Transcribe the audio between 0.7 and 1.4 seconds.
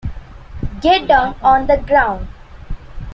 Get down